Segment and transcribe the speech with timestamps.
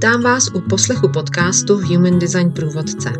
[0.00, 3.12] Vítám vás u poslechu podcastu Human Design Průvodce.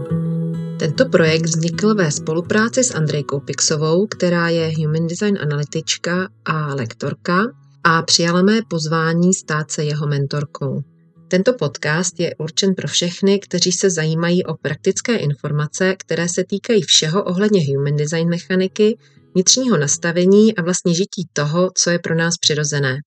[0.79, 7.43] Tento projekt vznikl ve spolupráci s Andrejkou Pixovou, která je Human Design analytička a lektorka
[7.85, 10.81] a přijala mé pozvání stát se jeho mentorkou.
[11.29, 16.83] Tento podcast je určen pro všechny, kteří se zajímají o praktické informace, které se týkají
[16.83, 18.99] všeho ohledně human design mechaniky,
[19.35, 23.01] vnitřního nastavení a vlastně žití toho, co je pro nás přirozené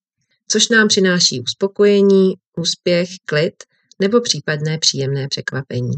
[0.53, 3.53] což nám přináší uspokojení, úspěch, klid
[3.99, 5.94] nebo případné příjemné překvapení.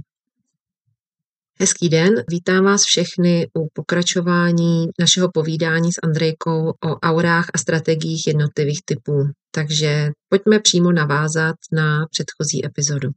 [1.59, 8.27] Hezký den, vítám vás všechny u pokračování našeho povídání s Andrejkou o aurách a strategiích
[8.27, 9.23] jednotlivých typů.
[9.52, 13.10] Takže pojďme přímo navázat na předchozí epizodu.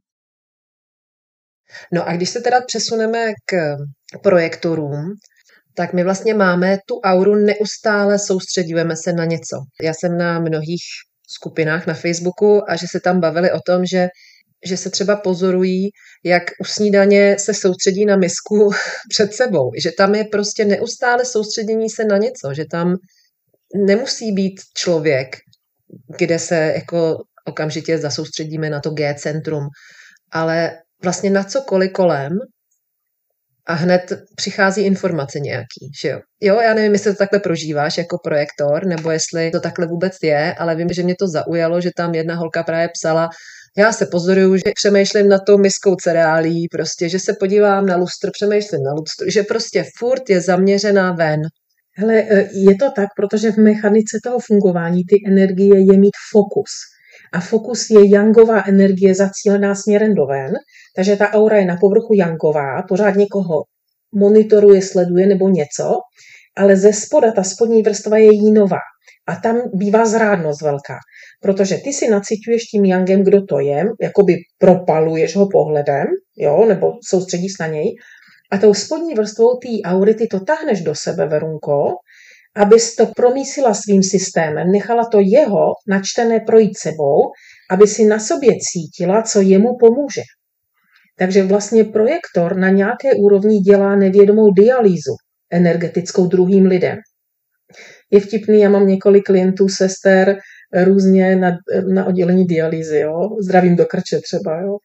[1.93, 3.77] No a když se teda přesuneme k
[4.23, 5.13] projektorům,
[5.75, 9.55] tak my vlastně máme tu auru neustále soustředujeme se na něco.
[9.83, 10.83] Já jsem na mnohých
[11.31, 14.07] skupinách na Facebooku a že se tam bavili o tom, že,
[14.65, 15.89] že se třeba pozorují,
[16.23, 18.71] jak u snídaně se soustředí na misku
[19.09, 19.71] před sebou.
[19.77, 22.95] Že tam je prostě neustále soustředění se na něco, že tam
[23.85, 25.35] nemusí být člověk,
[26.17, 29.67] kde se jako okamžitě zasoustředíme na to G-centrum,
[30.31, 30.71] ale
[31.03, 32.29] vlastně na cokoliv kolem
[33.69, 36.19] a hned přichází informace nějaký, že jo.
[36.41, 40.53] Jo, já nevím, jestli to takhle prožíváš jako projektor, nebo jestli to takhle vůbec je,
[40.53, 43.29] ale vím, že mě to zaujalo, že tam jedna holka právě psala,
[43.77, 48.29] já se pozoruju, že přemýšlím na tou miskou cereálí, prostě, že se podívám na lustr,
[48.31, 51.41] přemýšlím na lustr, že prostě furt je zaměřená ven.
[51.97, 56.71] Hele, e, je to tak, protože v mechanice toho fungování ty energie je mít fokus.
[57.33, 60.51] A fokus je jangová energie zacílená směrem do ven,
[60.95, 63.63] takže ta aura je na povrchu jangová, pořád někoho
[64.15, 65.95] monitoruje, sleduje nebo něco,
[66.57, 68.79] ale ze spoda ta spodní vrstva je jínová.
[69.27, 70.97] A tam bývá zrádnost velká,
[71.41, 76.05] protože ty si naciťuješ tím jangem, kdo to je, jakoby propaluješ ho pohledem,
[76.37, 77.95] jo, nebo soustředíš na něj,
[78.51, 81.85] a tou spodní vrstvou té aury ty to tahneš do sebe, Verunko,
[82.55, 87.31] abys to promísila svým systémem, nechala to jeho načtené projít sebou,
[87.71, 90.21] aby si na sobě cítila, co jemu pomůže.
[91.19, 95.15] Takže vlastně projektor na nějaké úrovni dělá nevědomou dialýzu
[95.51, 96.97] energetickou druhým lidem.
[98.11, 100.37] Je vtipný, já mám několik klientů, sester,
[100.83, 101.51] různě na,
[101.93, 103.29] na oddělení dialýzy, jo?
[103.43, 104.61] zdravím do krče třeba.
[104.61, 104.77] Jo?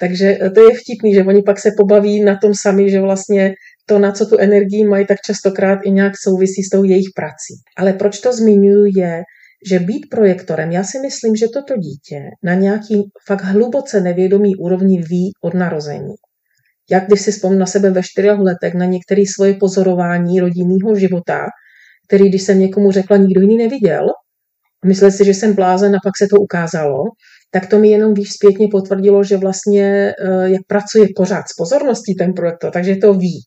[0.00, 3.54] Takže to je vtipný, že oni pak se pobaví na tom sami, že vlastně
[3.86, 7.54] to, na co tu energii mají, tak častokrát i nějak souvisí s tou jejich prací.
[7.76, 9.22] Ale proč to zmiňuji je,
[9.68, 15.02] že být projektorem, já si myslím, že toto dítě na nějaký fakt hluboce nevědomý úrovni
[15.02, 16.14] ví od narození.
[16.90, 21.46] Jak když si vzpomínám na sebe ve čtyřech letech na některé svoje pozorování rodinného života,
[22.08, 24.06] který, když jsem někomu řekla, nikdo jiný neviděl,
[24.84, 27.04] myslel si, že jsem blázen a pak se to ukázalo,
[27.50, 32.14] tak to mi jenom víc zpětně potvrdilo, že vlastně eh, jak pracuje pořád s pozorností
[32.14, 33.40] ten projektor, takže to ví.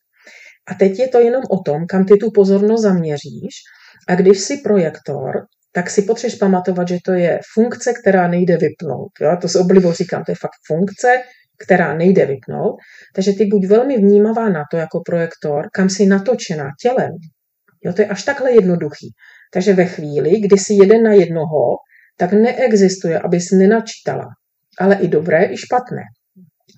[0.68, 3.54] A teď je to jenom o tom, kam ty tu pozornost zaměříš
[4.08, 5.32] a když si projektor,
[5.72, 9.12] tak si potřebuješ pamatovat, že to je funkce, která nejde vypnout.
[9.20, 9.36] Jo?
[9.40, 11.22] To s oblibou říkám, to je fakt funkce,
[11.64, 12.76] která nejde vypnout.
[13.14, 17.10] Takže ty buď velmi vnímavá na to jako projektor, kam jsi natočená tělem.
[17.84, 19.08] Jo, to je až takhle jednoduchý.
[19.52, 21.76] Takže ve chvíli, kdy jsi jeden na jednoho,
[22.16, 24.26] tak neexistuje, abys nenačítala.
[24.78, 26.02] Ale i dobré, i špatné.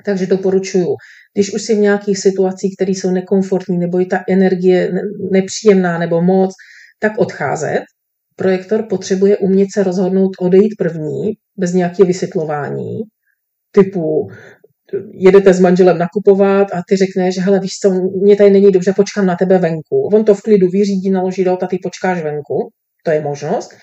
[0.05, 0.97] Takže doporučuju,
[1.35, 4.93] když už jsi v nějakých situacích, které jsou nekomfortní, nebo je ta energie
[5.31, 6.55] nepříjemná nebo moc,
[6.99, 7.83] tak odcházet
[8.37, 12.99] projektor potřebuje umět se rozhodnout odejít první, bez nějakého vysvětlování,
[13.71, 14.29] typu
[15.13, 17.91] jedete s manželem nakupovat a ty řekneš, hele, víš co,
[18.23, 20.09] mě tady není dobře, počkám na tebe venku.
[20.15, 22.71] On to v klidu vyřídí, naloží do a ty počkáš venku,
[23.05, 23.75] to je možnost.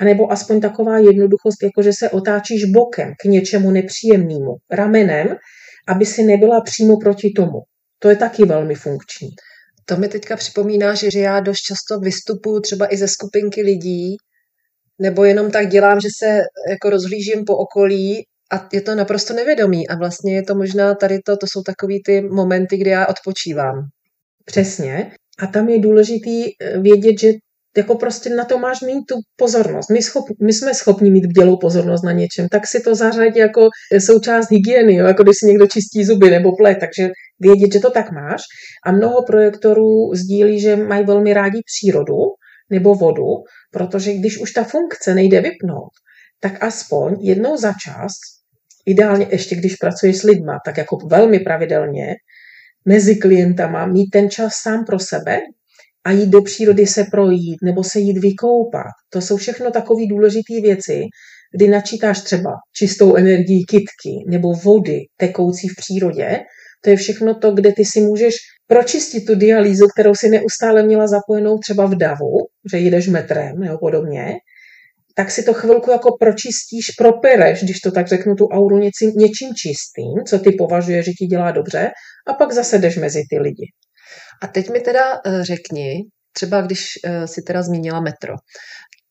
[0.00, 5.26] A nebo aspoň taková jednoduchost, jako že se otáčíš bokem k něčemu nepříjemnému, ramenem,
[5.88, 7.58] aby si nebyla přímo proti tomu.
[7.98, 9.28] To je taky velmi funkční.
[9.84, 14.16] To mi teďka připomíná, že já dost často vystupuju třeba i ze skupinky lidí,
[15.00, 16.40] nebo jenom tak dělám, že se
[16.70, 19.88] jako rozhlížím po okolí a je to naprosto nevědomý.
[19.88, 23.74] A vlastně je to možná tady to, to jsou takový ty momenty, kdy já odpočívám.
[24.44, 25.12] Přesně.
[25.38, 27.28] A tam je důležitý eh, vědět, že
[27.76, 29.90] jako prostě na to máš mít tu pozornost.
[29.90, 33.68] My, schop, my jsme schopni mít bdělou pozornost na něčem, tak si to zařadí jako
[34.06, 35.06] součást hygieny, jo?
[35.06, 37.08] jako když si někdo čistí zuby nebo ple, takže
[37.40, 38.42] vědět, že to tak máš.
[38.86, 42.16] A mnoho projektorů sdílí, že mají velmi rádi přírodu
[42.70, 43.26] nebo vodu,
[43.72, 45.90] protože když už ta funkce nejde vypnout,
[46.40, 48.12] tak aspoň jednou za čas,
[48.86, 52.06] ideálně ještě když pracuješ s lidma, tak jako velmi pravidelně,
[52.84, 55.40] mezi klientama mít ten čas sám pro sebe,
[56.04, 58.92] a jít do přírody se projít nebo se jít vykoupat.
[59.12, 61.02] To jsou všechno takové důležité věci,
[61.56, 66.38] kdy načítáš třeba čistou energii kitky nebo vody tekoucí v přírodě,
[66.84, 68.34] to je všechno to, kde ty si můžeš
[68.66, 72.36] pročistit tu dialýzu, kterou si neustále měla zapojenou třeba v davu,
[72.72, 74.32] že jdeš metrem nebo podobně,
[75.16, 79.48] tak si to chvilku jako pročistíš, propereš, když to tak řeknu, tu auru něčím, něčím
[79.54, 81.90] čistým, co ty považuješ, že ti dělá dobře,
[82.28, 83.66] a pak zase jdeš mezi ty lidi.
[84.40, 85.94] A teď mi teda eh, řekni,
[86.32, 88.34] třeba když eh, si teda zmínila metro,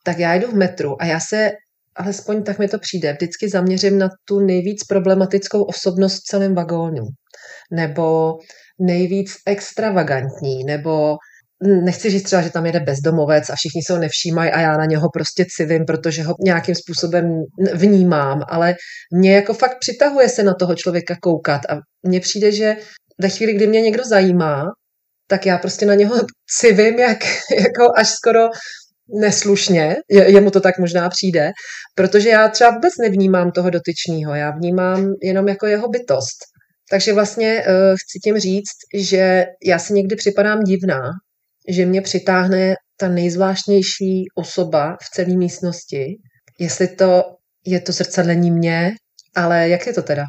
[0.04, 1.52] tak já jdu v metru a já se,
[1.96, 7.04] alespoň tak mi to přijde, vždycky zaměřím na tu nejvíc problematickou osobnost v celém vagónu.
[7.72, 8.38] Nebo
[8.80, 11.18] nejvíc extravagantní, nebo
[11.64, 14.86] nechci říct třeba, že tam jede bezdomovec a všichni se ho nevšímají a já na
[14.86, 17.44] něho prostě civím, protože ho nějakým způsobem
[17.74, 18.76] vnímám, ale
[19.14, 22.76] mě jako fakt přitahuje se na toho člověka koukat a mně přijde, že
[23.22, 24.64] ve chvíli, kdy mě někdo zajímá,
[25.30, 26.16] tak já prostě na něho
[26.60, 27.18] civím jak,
[27.60, 28.50] jako až skoro
[29.22, 31.52] neslušně, je, jemu to tak možná přijde,
[31.96, 36.38] protože já třeba vůbec nevnímám toho dotyčního, já vnímám jenom jako jeho bytost.
[36.92, 41.02] Takže vlastně uh, chci tím říct, že já si někdy připadám divná,
[41.70, 46.06] že mě přitáhne ta nejzvláštnější osoba v celé místnosti,
[46.60, 47.24] jestli to
[47.66, 48.92] je to zrcadlení mě,
[49.36, 50.24] ale jak je to teda?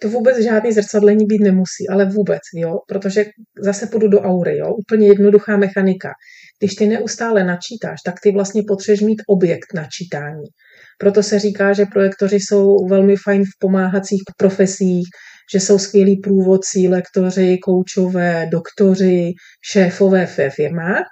[0.00, 3.24] To vůbec žádný zrcadlení být nemusí, ale vůbec, jo, protože
[3.62, 6.10] zase půjdu do aury, jo, úplně jednoduchá mechanika.
[6.58, 10.44] Když ty neustále načítáš, tak ty vlastně potřebuješ mít objekt načítání.
[10.98, 15.06] Proto se říká, že projektoři jsou velmi fajn v pomáhacích profesích,
[15.52, 19.32] že jsou skvělí průvodci, lektoři, koučové, doktoři,
[19.72, 21.04] šéfové ve firmách.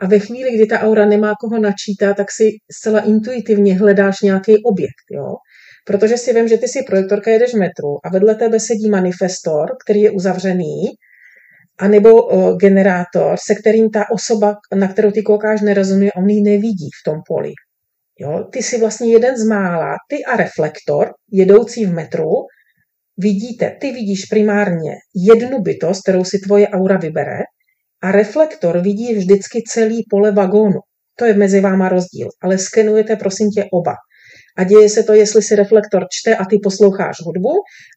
[0.00, 4.52] A ve chvíli, kdy ta aura nemá koho načítat, tak si zcela intuitivně hledáš nějaký
[4.64, 5.06] objekt.
[5.10, 5.34] Jo?
[5.86, 9.76] Protože si vím, že ty si projektorka jedeš v metru a vedle tebe sedí manifestor,
[9.84, 10.82] který je uzavřený,
[11.78, 16.88] anebo uh, generátor, se kterým ta osoba, na kterou ty koukáš, nerezonuje, on ji nevidí
[17.00, 17.52] v tom poli.
[18.20, 18.44] Jo?
[18.52, 22.30] Ty jsi vlastně jeden z mála, ty a reflektor, jedoucí v metru,
[23.18, 27.38] vidíte, ty vidíš primárně jednu bytost, kterou si tvoje aura vybere,
[28.02, 30.80] a reflektor vidí vždycky celý pole vagónu.
[31.18, 33.92] To je mezi váma rozdíl, ale skenujete prosím tě oba.
[34.56, 37.50] A děje se to, jestli si reflektor čte a ty posloucháš hudbu,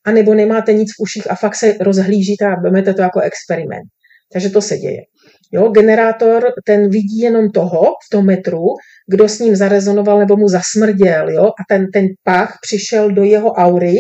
[0.06, 3.88] anebo nemáte nic v uších a fakt se rozhlížíte a vezmete to jako experiment.
[4.34, 5.02] Takže to se děje.
[5.52, 8.66] Jo, generátor, ten vidí jenom toho v tom metru,
[9.08, 13.52] kdo s ním zarezonoval nebo mu zasmrděl, jo, a ten, ten pach přišel do jeho
[13.52, 13.96] aury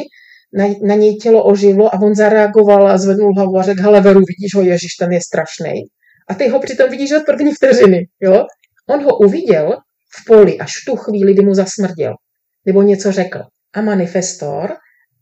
[0.54, 4.20] na, na něj tělo oživlo a on zareagoval a zvednul hlavu a řekl, hele Veru,
[4.20, 5.74] vidíš ho, Ježíš, ten je strašný.
[6.30, 8.46] A ty ho přitom vidíš od první vteřiny, jo?
[8.90, 9.78] On ho uviděl
[10.22, 12.14] v poli až tu chvíli, kdy mu zasmrděl,
[12.66, 13.40] nebo něco řekl.
[13.74, 14.70] A manifestor,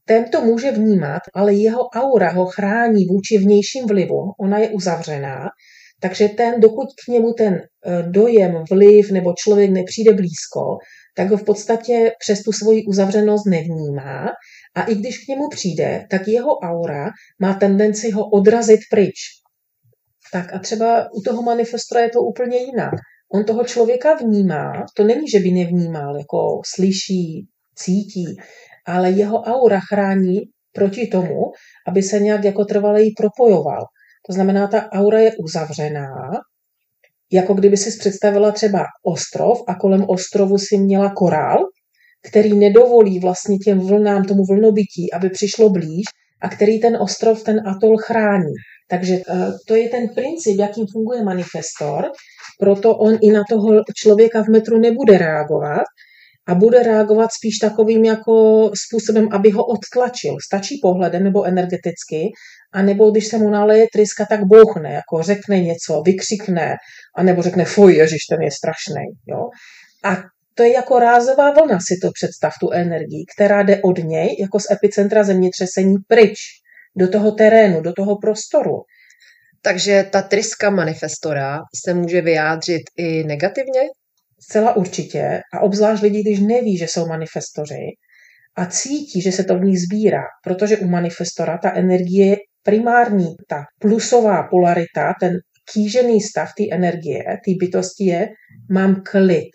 [0.06, 5.40] ten to může vnímat, ale jeho aura ho chrání vůči vnějším vlivům, ona je uzavřená,
[6.02, 10.78] takže ten, dokud k němu ten eh, dojem, vliv nebo člověk nepřijde blízko,
[11.16, 14.26] tak ho v podstatě přes tu svoji uzavřenost nevnímá
[14.76, 17.10] a i když k němu přijde, tak jeho aura
[17.42, 19.16] má tendenci ho odrazit pryč.
[20.34, 22.94] Tak a třeba u toho manifestora je to úplně jinak.
[23.34, 28.26] On toho člověka vnímá, to není, že by nevnímal, jako slyší, cítí,
[28.86, 30.42] ale jeho aura chrání
[30.74, 31.42] proti tomu,
[31.88, 33.86] aby se nějak jako trvale propojoval.
[34.28, 36.10] To znamená, ta aura je uzavřená,
[37.32, 41.58] jako kdyby si představila třeba ostrov a kolem ostrovu si měla korál
[42.28, 46.04] který nedovolí vlastně těm vlnám, tomu vlnobytí, aby přišlo blíž
[46.42, 48.54] a který ten ostrov, ten atol chrání.
[48.90, 52.12] Takže eh, to je ten princip, jakým funguje manifestor,
[52.58, 55.84] proto on i na toho člověka v metru nebude reagovat
[56.48, 60.36] a bude reagovat spíš takovým jako způsobem, aby ho odtlačil.
[60.46, 62.32] Stačí pohledem nebo energeticky,
[62.74, 66.76] a nebo když se mu naleje tryska, tak bouchne, jako řekne něco, vykřikne,
[67.18, 69.06] a nebo řekne, fuj, ježiš, ten je strašný.
[69.28, 69.50] Jo?
[70.04, 70.24] A
[70.54, 74.60] to je jako rázová vlna, si to představ, tu energii, která jde od něj, jako
[74.60, 76.40] z epicentra zemětřesení, pryč,
[76.96, 78.76] do toho terénu, do toho prostoru.
[79.62, 83.82] Takže ta tryska manifestora se může vyjádřit i negativně?
[84.40, 85.42] Zcela určitě.
[85.54, 87.86] A obzvlášť lidi, když neví, že jsou manifestoři
[88.58, 93.36] a cítí, že se to v nich sbírá, protože u manifestora ta energie je primární,
[93.48, 95.34] ta plusová polarita, ten
[95.74, 98.30] kýžený stav té energie, té bytosti je,
[98.72, 99.50] mám klid,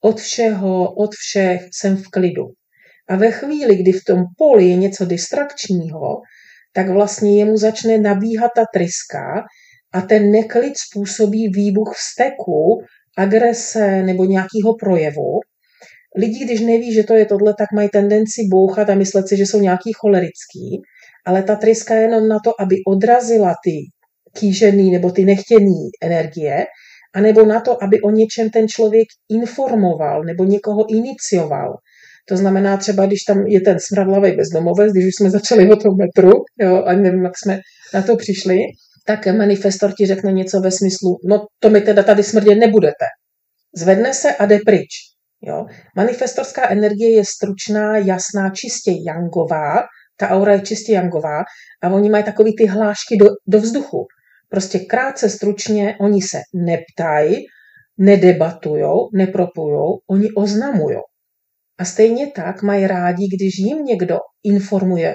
[0.00, 2.44] od všeho, od všech jsem v klidu.
[3.08, 6.20] A ve chvíli, kdy v tom poli je něco distrakčního,
[6.74, 9.44] tak vlastně jemu začne nabíhat ta tryska
[9.94, 12.82] a ten neklid způsobí výbuch vzteku,
[13.18, 15.40] agrese nebo nějakého projevu.
[16.16, 19.46] Lidi, když neví, že to je tohle, tak mají tendenci bouchat a myslet si, že
[19.46, 20.82] jsou nějaký cholerický,
[21.26, 23.76] ale ta tryska je jenom na to, aby odrazila ty
[24.38, 26.66] kýžený nebo ty nechtěný energie
[27.14, 31.74] anebo na to, aby o něčem ten člověk informoval nebo někoho inicioval.
[32.28, 35.96] To znamená třeba, když tam je ten smradlavý bezdomovec, když už jsme začali o tom
[35.96, 37.60] metru, jo, a nevím, jak jsme
[37.94, 38.56] na to přišli,
[39.06, 43.04] tak manifestor ti řekne něco ve smyslu, no to mi teda tady smrdět nebudete.
[43.76, 44.88] Zvedne se a jde pryč.
[45.42, 45.66] Jo?
[45.96, 49.76] Manifestorská energie je stručná, jasná, čistě jangová,
[50.16, 51.38] ta aura je čistě jangová
[51.82, 54.06] a oni mají takový ty hlášky do, do vzduchu.
[54.48, 57.36] Prostě krátce, stručně, oni se neptají,
[57.98, 61.02] nedebatujou, nepropujou, oni oznamujou.
[61.84, 65.14] A stejně tak mají rádi, když jim někdo informuje,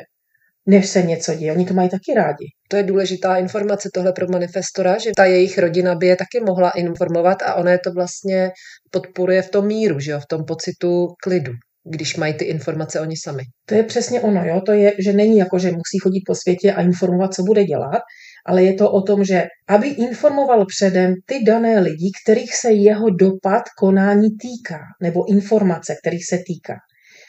[0.66, 1.52] než se něco děje.
[1.52, 2.46] Oni to mají taky rádi.
[2.70, 6.70] To je důležitá informace tohle pro manifestora, že ta jejich rodina by je taky mohla
[6.70, 8.52] informovat a ona je to vlastně
[8.92, 11.54] podporuje v tom míru, že jo, v tom pocitu klidu
[11.90, 13.44] když mají ty informace oni sami.
[13.66, 14.62] To je přesně ono, jo?
[14.66, 18.02] to je, že není jako, že musí chodit po světě a informovat, co bude dělat,
[18.46, 23.10] ale je to o tom, že aby informoval předem ty dané lidi, kterých se jeho
[23.10, 26.76] dopad konání týká, nebo informace, kterých se týká.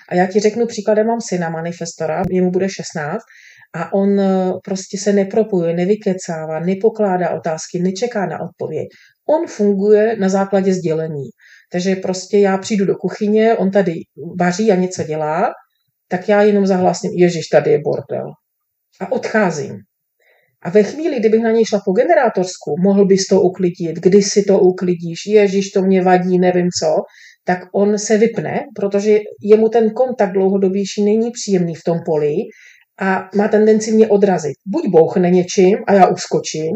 [0.09, 3.23] A já ti řeknu příkladem, mám syna manifestora, jemu bude 16
[3.75, 8.89] a on eh, prostě se nepropuje, nevykecává, nepokládá otázky, nečeká na odpověď.
[9.29, 11.29] On funguje na základě sdělení.
[11.73, 13.93] Takže prostě já přijdu do kuchyně, on tady
[14.41, 15.53] vaří a něco dělá,
[16.09, 18.27] tak já jenom zahlásím, ježiš, tady je bordel.
[19.01, 19.77] A odcházím.
[20.63, 24.43] A ve chvíli, kdybych na něj šla po generátorsku, mohl bys to uklidit, kdy si
[24.43, 26.97] to uklidíš, ježiš, to mě vadí, nevím co,
[27.45, 32.35] tak on se vypne, protože jemu ten kontakt dlouhodobější není příjemný v tom poli
[33.01, 34.55] a má tendenci mě odrazit.
[34.67, 36.73] Buď bouchne něčím a já uskočím,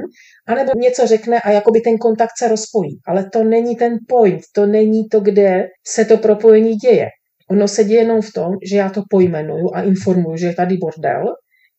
[0.47, 2.99] anebo něco řekne a jakoby ten kontakt se rozpojí.
[3.07, 7.09] Ale to není ten point, to není to, kde se to propojení děje.
[7.51, 10.77] Ono se děje jenom v tom, že já to pojmenuju a informuju, že je tady
[10.77, 11.25] bordel,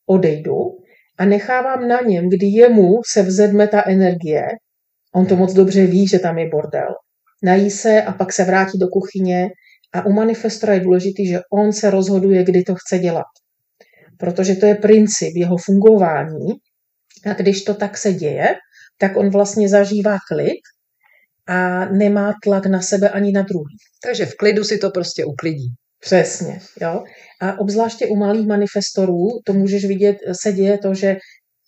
[0.08, 0.85] odejdu
[1.18, 4.48] a nechávám na něm, kdy jemu se vzedme ta energie,
[5.16, 6.88] on to moc dobře ví, že tam je bordel,
[7.44, 9.48] nají se a pak se vrátí do kuchyně
[9.94, 13.26] a u manifestora je důležitý, že on se rozhoduje, kdy to chce dělat.
[14.20, 16.48] Protože to je princip jeho fungování
[17.26, 18.56] a když to tak se děje,
[18.98, 20.62] tak on vlastně zažívá klid
[21.48, 23.78] a nemá tlak na sebe ani na druhý.
[24.04, 25.68] Takže v klidu si to prostě uklidí.
[26.06, 27.04] Přesně, jo.
[27.42, 31.18] A obzvláště u malých manifestorů to můžeš vidět, se děje to, že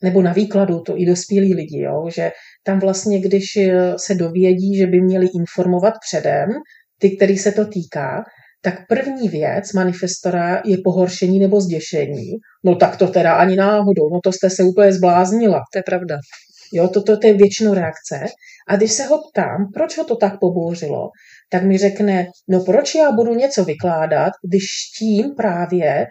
[0.03, 2.31] nebo na výkladu, to i dospělí lidi, jo, že
[2.63, 3.45] tam vlastně, když
[3.97, 6.49] se dovědí, že by měli informovat předem,
[6.99, 8.23] ty, který se to týká,
[8.61, 12.31] tak první věc manifestora je pohoršení nebo zděšení.
[12.65, 15.61] No tak to teda ani náhodou, no to jste se úplně zbláznila.
[15.73, 16.17] To je pravda.
[16.73, 18.25] Jo, toto to je většinou reakce.
[18.67, 21.09] A když se ho ptám, proč ho to tak pobouřilo,
[21.49, 24.63] tak mi řekne, no proč já budu něco vykládat, když
[24.99, 26.05] tím právě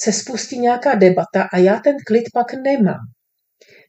[0.00, 3.00] se spustí nějaká debata a já ten klid pak nemám.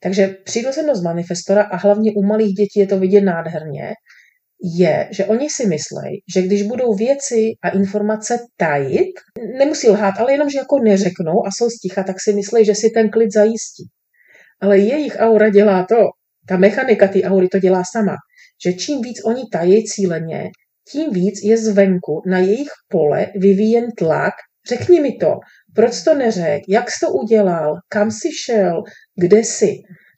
[0.03, 3.93] Takže přirozenost manifestora a hlavně u malých dětí je to vidět nádherně,
[4.77, 9.11] je, že oni si myslí, že když budou věci a informace tajit,
[9.57, 12.89] nemusí lhát, ale jenom, že jako neřeknou a jsou sticha, tak si myslí, že si
[12.89, 13.83] ten klid zajistí.
[14.61, 15.95] Ale jejich aura dělá to,
[16.47, 18.15] ta mechanika ty aury to dělá sama,
[18.65, 20.49] že čím víc oni tají cíleně,
[20.91, 24.33] tím víc je zvenku na jejich pole vyvíjen tlak,
[24.69, 25.33] řekni mi to,
[25.75, 28.83] proč to neřek, jak jsi to udělal, kam jsi šel,
[29.19, 29.71] kde jsi.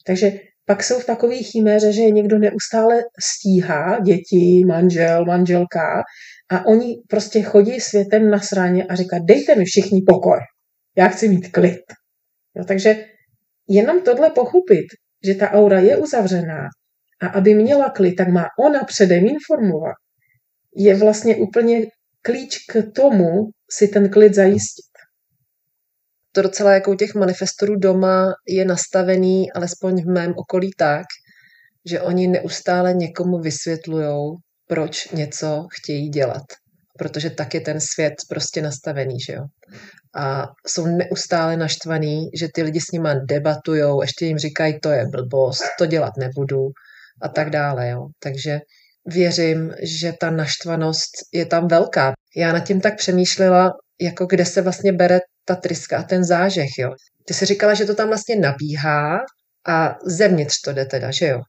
[0.07, 0.31] Takže
[0.65, 6.03] pak jsou v takové chiméře, že je někdo neustále stíhá, děti, manžel, manželka,
[6.51, 10.39] a oni prostě chodí světem na sraně a říká, dejte mi všichni pokoj,
[10.97, 11.81] já chci mít klid.
[12.55, 13.05] Jo, takže
[13.69, 14.85] jenom tohle pochopit,
[15.25, 16.67] že ta aura je uzavřená
[17.21, 19.95] a aby měla klid, tak má ona předem informovat,
[20.75, 21.81] je vlastně úplně
[22.21, 24.95] klíč k tomu si ten klid zajistit
[26.35, 31.05] to docela jako u těch manifestorů doma je nastavený, alespoň v mém okolí tak,
[31.89, 34.35] že oni neustále někomu vysvětlují,
[34.67, 36.43] proč něco chtějí dělat.
[36.97, 39.43] Protože tak je ten svět prostě nastavený, že jo.
[40.15, 45.05] A jsou neustále naštvaný, že ty lidi s nima debatujou, ještě jim říkají, to je
[45.11, 46.67] blbost, to dělat nebudu
[47.21, 48.07] a tak dále, jo.
[48.23, 48.59] Takže
[49.05, 52.13] věřím, že ta naštvanost je tam velká.
[52.35, 53.71] Já nad tím tak přemýšlela,
[54.01, 56.91] jako kde se vlastně bere ta tryska a ten zážeh, jo.
[57.27, 59.19] Ty jsi říkala, že to tam vlastně nabíhá
[59.67, 61.39] a zevnitř to jde teda, že jo?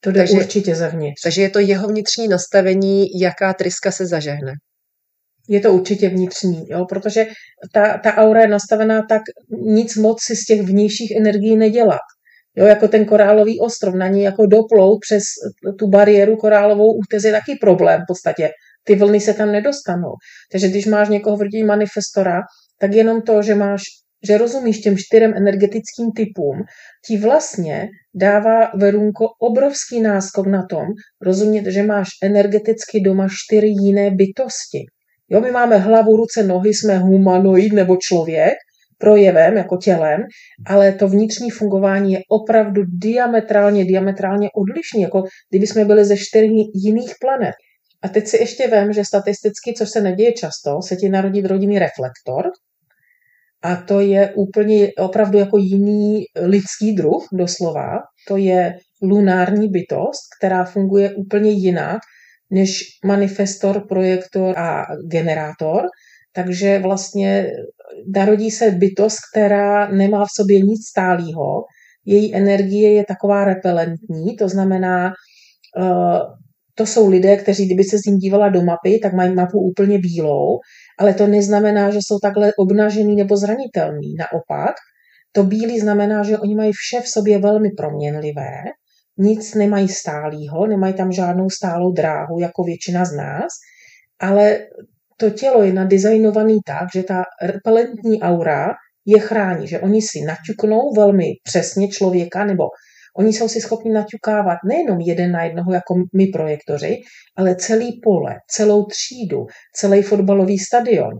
[0.00, 1.22] To jde takže, určitě zevnitř.
[1.22, 4.52] Takže je to jeho vnitřní nastavení, jaká tryska se zažehne.
[5.48, 7.26] Je to určitě vnitřní, jo, protože
[7.72, 9.22] ta, ta aura je nastavená tak,
[9.62, 12.00] nic moc si z těch vnějších energií nedělat.
[12.56, 15.22] Jo, jako ten korálový ostrov, na ní jako doplout přes
[15.78, 18.50] tu bariéru korálovou útez je taky problém v podstatě.
[18.84, 20.12] Ty vlny se tam nedostanou.
[20.52, 22.40] Takže když máš někoho v manifestora,
[22.80, 23.82] tak jenom to, že máš
[24.26, 26.62] že rozumíš těm čtyřem energetickým typům,
[27.06, 30.86] ti vlastně dává Verunko obrovský náskok na tom,
[31.22, 34.78] rozumět, že máš energeticky doma čtyři jiné bytosti.
[35.28, 38.54] Jo, my máme hlavu, ruce, nohy, jsme humanoid nebo člověk,
[38.98, 40.20] projevem, jako tělem,
[40.66, 46.44] ale to vnitřní fungování je opravdu diametrálně, diametrálně odlišný, jako kdyby jsme byli ze čtyř
[46.74, 47.54] jiných planet.
[48.02, 51.78] A teď si ještě vím, že statisticky, což se neděje často, se ti narodí rodinný
[51.78, 52.50] reflektor,
[53.62, 57.98] a to je úplně opravdu jako jiný lidský druh, doslova.
[58.28, 61.98] To je lunární bytost, která funguje úplně jinak
[62.50, 65.82] než manifestor, projektor a generátor.
[66.36, 67.50] Takže vlastně
[68.14, 71.64] narodí se bytost, která nemá v sobě nic stálého.
[72.04, 75.12] Její energie je taková repelentní, to znamená,
[75.80, 76.18] eh,
[76.74, 79.98] to jsou lidé, kteří, kdyby se s ním dívala do mapy, tak mají mapu úplně
[79.98, 80.58] bílou,
[80.98, 84.14] ale to neznamená, že jsou takhle obnažený nebo zranitelný.
[84.18, 84.74] Naopak,
[85.32, 88.52] to bílý znamená, že oni mají vše v sobě velmi proměnlivé,
[89.18, 93.52] nic nemají stálýho, nemají tam žádnou stálou dráhu, jako většina z nás,
[94.20, 94.58] ale
[95.16, 98.74] to tělo je nadizajnované tak, že ta repelentní aura
[99.06, 102.64] je chrání, že oni si naťuknou velmi přesně člověka, nebo
[103.16, 106.96] oni jsou si schopni naťukávat nejenom jeden na jednoho jako my projektoři,
[107.36, 111.12] ale celý pole, celou třídu, celý fotbalový stadion.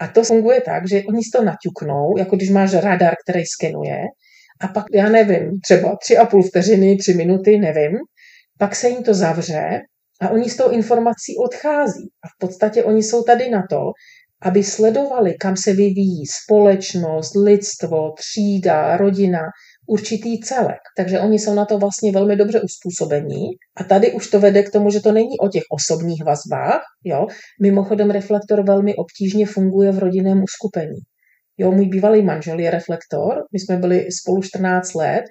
[0.00, 3.98] A to funguje tak, že oni si to naťuknou, jako když máš radar, který skenuje,
[4.60, 7.92] a pak, já nevím, třeba tři a půl vteřiny, tři minuty, nevím,
[8.58, 9.80] pak se jim to zavře
[10.20, 12.10] a oni s tou informací odchází.
[12.24, 13.80] A v podstatě oni jsou tady na to,
[14.42, 19.40] aby sledovali, kam se vyvíjí společnost, lidstvo, třída, rodina,
[19.88, 20.80] určitý celek.
[20.96, 23.44] Takže oni jsou na to vlastně velmi dobře uspůsobení.
[23.76, 26.82] A tady už to vede k tomu, že to není o těch osobních vazbách.
[27.04, 27.26] Jo?
[27.62, 30.98] Mimochodem reflektor velmi obtížně funguje v rodinném uskupení.
[31.60, 35.24] Jo, můj bývalý manžel je reflektor, my jsme byli spolu 14 let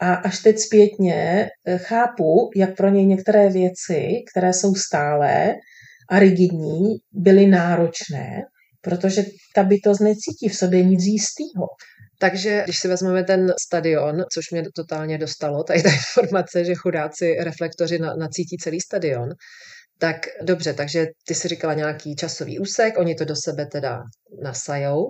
[0.00, 5.54] a až teď zpětně eh, chápu, jak pro něj některé věci, které jsou stále
[6.10, 8.42] a rigidní, byly náročné,
[8.80, 11.66] protože ta bytost necítí v sobě nic jistého.
[12.20, 17.36] Takže když si vezmeme ten stadion, což mě totálně dostalo, tady ta informace, že chudáci
[17.40, 19.28] reflektoři nacítí celý stadion,
[19.98, 23.98] tak dobře, takže ty si říkala nějaký časový úsek, oni to do sebe teda
[24.42, 25.04] nasajou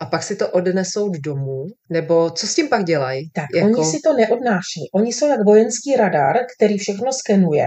[0.00, 3.30] a pak si to odnesou domů, nebo co s tím pak dělají?
[3.34, 3.66] Tak, jako...
[3.66, 4.80] oni si to neodnáší.
[4.94, 7.66] Oni jsou jak vojenský radar, který všechno skenuje,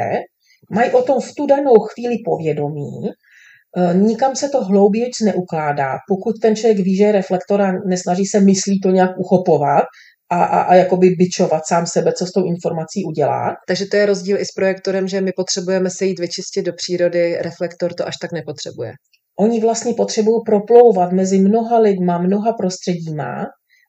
[0.72, 3.10] mají o tom v tu danou chvíli povědomí,
[3.78, 5.98] e, nikam se to hloubějc neukládá.
[6.08, 9.86] Pokud ten člověk ví, že je reflektor a nesnaží se myslí to nějak uchopovat,
[10.32, 13.56] a, a, a jakoby bičovat sám sebe, co s tou informací udělá.
[13.68, 17.38] Takže to je rozdíl i s projektorem, že my potřebujeme se jít vyčistit do přírody,
[17.42, 18.92] reflektor to až tak nepotřebuje.
[19.40, 23.46] Oni vlastně potřebují proplouvat mezi mnoha lidma, mnoha prostředíma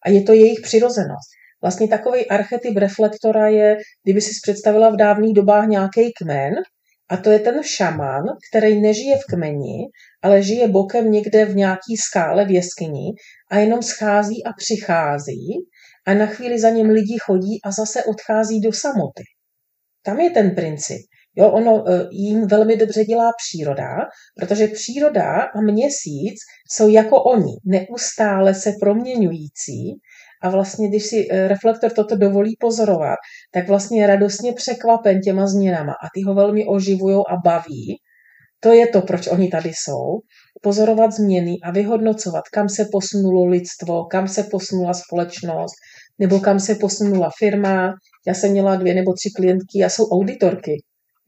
[0.07, 1.29] a je to jejich přirozenost.
[1.63, 6.55] Vlastně takový archetyp reflektora je, kdyby si představila v dávných dobách nějaký kmen,
[7.11, 9.79] a to je ten šaman, který nežije v kmeni,
[10.23, 13.13] ale žije bokem někde v nějaký skále v jeskyni
[13.51, 15.67] a jenom schází a přichází
[16.07, 19.23] a na chvíli za něm lidi chodí a zase odchází do samoty.
[20.03, 21.01] Tam je ten princip.
[21.37, 23.89] Jo, ono e, jim velmi dobře dělá příroda,
[24.41, 26.35] protože příroda a měsíc
[26.73, 29.99] jsou jako oni, neustále se proměňující
[30.43, 33.19] a vlastně, když si e, reflektor toto dovolí pozorovat,
[33.53, 37.97] tak vlastně je radostně překvapen těma změnama a ty ho velmi oživují a baví.
[38.61, 40.19] To je to, proč oni tady jsou.
[40.63, 45.75] Pozorovat změny a vyhodnocovat, kam se posunulo lidstvo, kam se posunula společnost,
[46.19, 47.95] nebo kam se posunula firma.
[48.27, 50.73] Já jsem měla dvě nebo tři klientky a jsou auditorky.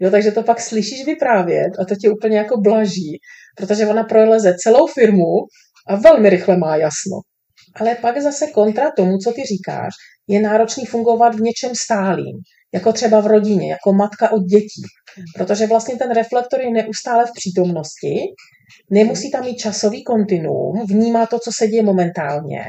[0.00, 3.18] Jo, takže to pak slyšíš vyprávět a to tě úplně jako blaží,
[3.56, 5.34] protože ona proleze celou firmu
[5.88, 7.20] a velmi rychle má jasno.
[7.80, 9.94] Ale pak zase kontra tomu, co ty říkáš,
[10.28, 12.36] je náročný fungovat v něčem stálým,
[12.74, 14.82] jako třeba v rodině, jako matka od dětí.
[15.34, 18.14] Protože vlastně ten reflektor je neustále v přítomnosti,
[18.90, 22.64] nemusí tam mít časový kontinuum, vnímá to, co se děje momentálně.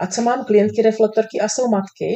[0.00, 2.14] A co mám klientky reflektorky a jsou matky,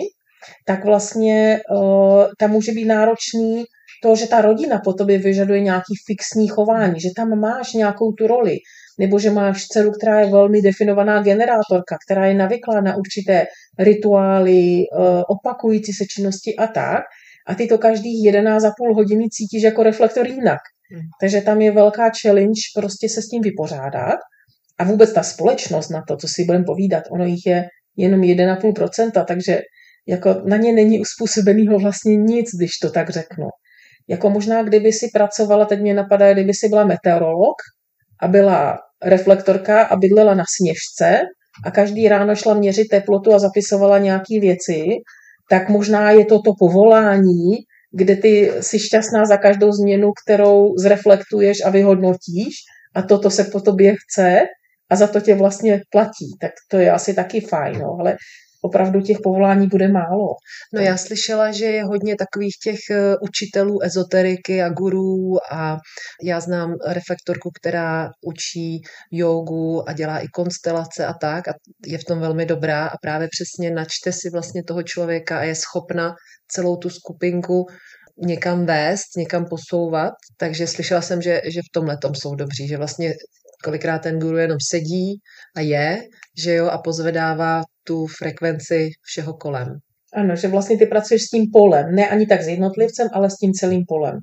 [0.66, 3.64] tak vlastně uh, tam může být náročný
[4.04, 8.26] to, že ta rodina po tobě vyžaduje nějaký fixní chování, že tam máš nějakou tu
[8.26, 8.56] roli,
[8.98, 13.46] nebo že máš dceru, která je velmi definovaná generátorka, která je navyklá na určité
[13.78, 17.02] rituály, uh, opakující se činnosti a tak,
[17.46, 20.60] a ty to každých 11,5 hodiny cítíš jako reflektor jinak.
[20.92, 21.02] Hmm.
[21.20, 24.18] Takže tam je velká challenge prostě se s tím vypořádat.
[24.78, 27.64] A vůbec ta společnost na to, co si budeme povídat, ono jich je
[27.96, 29.60] jenom 1,5%, takže
[30.08, 33.46] jako na ně není uspůsobenýho vlastně nic, když to tak řeknu.
[34.08, 37.54] Jako možná, kdyby si pracovala, teď mě napadá, kdyby si byla meteorolog
[38.22, 41.20] a byla reflektorka a bydlela na sněžce
[41.64, 44.84] a každý ráno šla měřit teplotu a zapisovala nějaké věci,
[45.50, 47.52] tak možná je to to povolání,
[47.92, 52.54] kde ty jsi šťastná za každou změnu, kterou zreflektuješ a vyhodnotíš
[52.94, 54.40] a toto se po tobě chce
[54.90, 58.16] a za to tě vlastně platí, tak to je asi taky fajn, no, ale
[58.64, 60.29] opravdu těch povolání bude málo.
[60.72, 65.77] No já slyšela, že je hodně takových těch eh, učitelů ezoteriky a gurů a
[66.22, 68.81] já znám reflektorku, která učí
[69.12, 71.53] jogu a dělá i konstelace a tak a
[71.87, 75.55] je v tom velmi dobrá a právě přesně načte si vlastně toho člověka a je
[75.55, 76.14] schopna
[76.48, 77.66] celou tu skupinku
[78.18, 82.77] někam vést, někam posouvat, takže slyšela jsem, že, že v tomhle tom jsou dobří, že
[82.77, 83.12] vlastně
[83.64, 85.20] kolikrát ten guru jenom sedí
[85.56, 86.02] a je,
[86.44, 89.68] že jo, a pozvedává tu frekvenci všeho kolem.
[90.14, 93.36] Ano, že vlastně ty pracuješ s tím polem, ne ani tak s jednotlivcem, ale s
[93.36, 94.18] tím celým polem.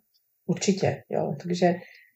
[0.47, 1.35] Určitě, jo.
[1.43, 1.73] Takže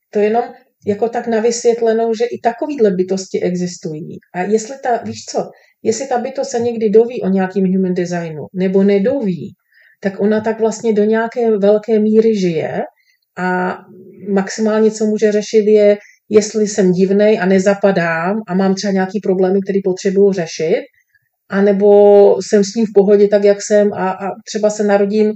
[0.10, 0.44] to jenom
[0.88, 4.18] jako tak na vysvětlenou, že i takovýhle bytosti existují.
[4.34, 5.50] A jestli ta, víš co,
[5.84, 9.54] jestli ta bytost se někdy doví o nějakým human designu, nebo nedoví,
[10.02, 12.82] tak ona tak vlastně do nějaké velké míry žije
[13.38, 13.78] a
[14.30, 15.98] maximálně, co může řešit, je,
[16.30, 20.82] jestli jsem divnej a nezapadám a mám třeba nějaký problémy, které potřebuju řešit,
[21.50, 25.34] anebo jsem s ním v pohodě tak, jak jsem a, a třeba se narodím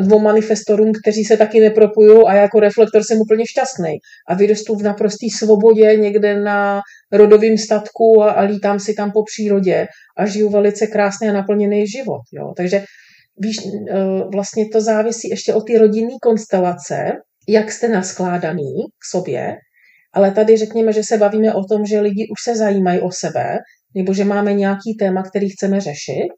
[0.00, 3.98] dvou manifestorům, kteří se taky nepropují a jako reflektor jsem úplně šťastný.
[4.28, 6.80] A vyrostu v naprosté svobodě někde na
[7.12, 9.86] rodovém statku a, a lítám si tam po přírodě
[10.18, 12.22] a žiju velice krásný a naplněný život.
[12.32, 12.52] Jo.
[12.56, 12.84] Takže
[13.38, 17.12] víš, e, vlastně to závisí ještě o ty rodinné konstelace,
[17.48, 19.54] jak jste naskládaný k sobě,
[20.16, 23.58] ale tady řekněme, že se bavíme o tom, že lidi už se zajímají o sebe,
[23.94, 26.32] nebo že máme nějaký téma, který chceme řešit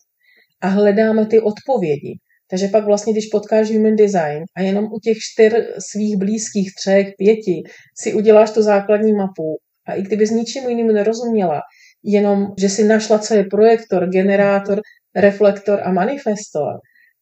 [0.63, 2.19] a hledáme ty odpovědi.
[2.51, 5.53] Takže pak vlastně, když potkáš human design a jenom u těch čtyř
[5.91, 7.63] svých blízkých, třech, pěti
[8.01, 11.61] si uděláš tu základní mapu a i kdyby s ničím jinému nerozuměla,
[12.05, 14.81] jenom, že si našla, co je projektor, generátor,
[15.17, 16.73] reflektor a manifestor,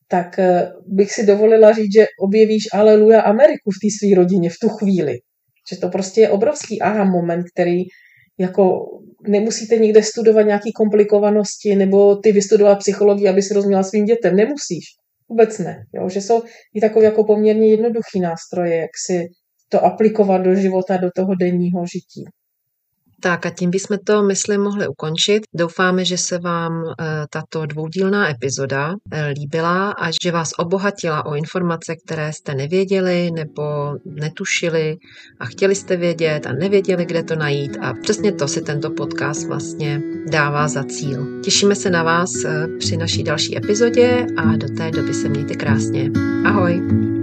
[0.09, 4.59] tak eh, bych si dovolila říct, že objevíš Aleluja Ameriku v té své rodině v
[4.61, 5.19] tu chvíli.
[5.73, 7.83] Že to prostě je obrovský aha moment, který
[8.39, 8.81] jako
[9.29, 14.37] nemusíte někde studovat nějaké komplikovanosti nebo ty vystudovat psychologii, aby si rozuměla svým dětem.
[14.37, 14.85] Nemusíš.
[15.29, 15.77] Vůbec ne.
[15.95, 16.09] Jo?
[16.09, 16.43] Že jsou
[16.75, 19.27] i takové jako poměrně jednoduchý nástroje, jak si
[19.69, 22.25] to aplikovat do života, do toho denního žití.
[23.21, 25.43] Tak a tím bychom to, myslím, mohli ukončit.
[25.55, 31.35] Doufáme, že se vám eh, tato dvoudílná epizoda eh, líbila a že vás obohatila o
[31.35, 33.63] informace, které jste nevěděli nebo
[34.05, 34.97] netušili
[35.41, 37.77] a chtěli jste vědět a nevěděli, kde to najít.
[37.81, 41.41] A přesně to si tento podcast vlastně dává za cíl.
[41.45, 45.55] Těšíme se na vás eh, při naší další epizodě a do té doby se mějte
[45.55, 46.11] krásně.
[46.47, 47.16] Ahoj!